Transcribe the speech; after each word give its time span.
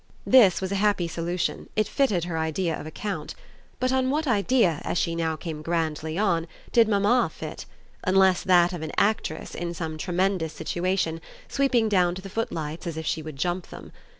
This 0.25 0.61
was 0.61 0.71
a 0.71 0.77
happy 0.81 1.07
solution 1.07 1.69
it 1.75 1.87
fitted 1.87 2.23
her 2.23 2.35
idea 2.35 2.73
of 2.75 2.87
a 2.87 2.89
count. 2.89 3.35
But 3.79 3.91
what 3.91 4.25
idea, 4.25 4.81
as 4.83 4.97
she 4.97 5.13
now 5.15 5.35
came 5.35 5.61
grandly 5.61 6.17
on, 6.17 6.47
did 6.71 6.87
mamma 6.87 7.29
fit? 7.31 7.67
unless 8.03 8.41
that 8.41 8.73
of 8.73 8.81
an 8.81 8.93
actress, 8.97 9.53
in 9.53 9.75
some 9.75 9.99
tremendous 9.99 10.53
situation, 10.53 11.21
sweeping 11.47 11.87
down 11.87 12.15
to 12.15 12.21
the 12.23 12.29
footlights 12.31 12.87
as 12.87 12.97
if 12.97 13.05
she 13.05 13.21
would 13.21 13.35
jump 13.35 13.67
them. 13.67 13.91